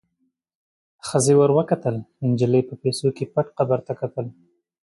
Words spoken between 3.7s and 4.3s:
ته کتل.